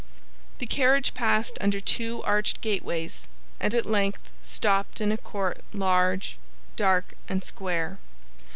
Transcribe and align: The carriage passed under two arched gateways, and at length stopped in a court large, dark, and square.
The 0.57 0.65
carriage 0.65 1.13
passed 1.13 1.59
under 1.61 1.79
two 1.79 2.23
arched 2.23 2.61
gateways, 2.61 3.27
and 3.59 3.75
at 3.75 3.85
length 3.85 4.31
stopped 4.43 4.99
in 4.99 5.11
a 5.11 5.15
court 5.17 5.59
large, 5.73 6.39
dark, 6.75 7.13
and 7.29 7.43
square. 7.43 7.99